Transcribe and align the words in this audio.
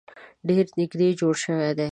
ډیر 0.47 0.65
نیږدې 0.77 1.07
جوړ 1.19 1.33
شوي 1.45 1.71
دي. 1.77 1.87